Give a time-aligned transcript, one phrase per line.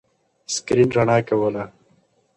[0.53, 1.63] سکرین رڼا کوله.